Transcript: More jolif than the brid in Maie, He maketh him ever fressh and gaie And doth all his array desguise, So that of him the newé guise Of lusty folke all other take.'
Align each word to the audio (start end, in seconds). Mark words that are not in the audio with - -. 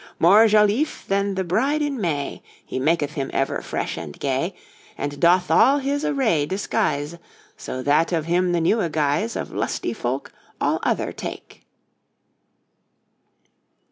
More 0.17 0.47
jolif 0.47 1.05
than 1.05 1.35
the 1.35 1.43
brid 1.43 1.79
in 1.83 2.01
Maie, 2.01 2.41
He 2.65 2.79
maketh 2.79 3.11
him 3.13 3.29
ever 3.35 3.59
fressh 3.61 3.97
and 3.99 4.19
gaie 4.19 4.55
And 4.97 5.19
doth 5.19 5.51
all 5.51 5.77
his 5.77 6.03
array 6.03 6.47
desguise, 6.47 7.19
So 7.55 7.83
that 7.83 8.11
of 8.11 8.25
him 8.25 8.51
the 8.51 8.57
newé 8.57 8.91
guise 8.91 9.35
Of 9.35 9.51
lusty 9.53 9.93
folke 9.93 10.33
all 10.59 10.79
other 10.81 11.11
take.' 11.11 11.67